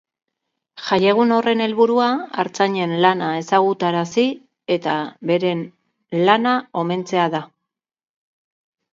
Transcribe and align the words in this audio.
Jaiegun 0.83 1.31
horren 1.33 1.59
helburua 1.65 2.05
artzainen 2.43 2.95
lana 3.05 3.27
ezagutarazi 3.41 4.23
eta 4.77 4.95
beren 5.33 5.61
lana 6.31 6.55
omentzea 6.83 7.27
da. 7.35 7.43